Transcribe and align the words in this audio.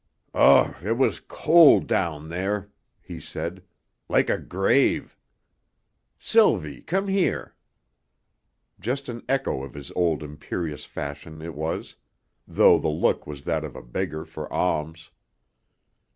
"Ugh 0.33 0.73
it 0.83 0.97
was 0.97 1.19
cold 1.19 1.85
down 1.85 2.29
there," 2.29 2.71
he 3.03 3.19
said, 3.19 3.61
"like 4.09 4.31
a 4.31 4.39
grave! 4.39 5.15
Sylvie, 6.17 6.81
come 6.81 7.07
here." 7.07 7.53
Just 8.79 9.09
an 9.09 9.23
echo 9.29 9.61
of 9.61 9.75
his 9.75 9.91
old 9.95 10.23
imperious 10.23 10.85
fashion 10.85 11.39
it 11.43 11.53
was 11.53 11.97
though 12.47 12.79
the 12.79 12.89
look 12.89 13.27
was 13.27 13.43
that 13.43 13.63
of 13.63 13.75
a 13.75 13.83
beggar 13.83 14.25
for 14.25 14.51
alms. 14.51 15.11